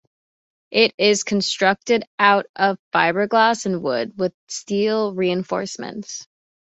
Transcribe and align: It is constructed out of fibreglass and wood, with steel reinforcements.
It 0.71 0.95
is 0.97 1.21
constructed 1.23 2.05
out 2.17 2.47
of 2.55 2.79
fibreglass 2.91 3.67
and 3.67 3.83
wood, 3.83 4.13
with 4.17 4.33
steel 4.47 5.13
reinforcements. 5.13 6.25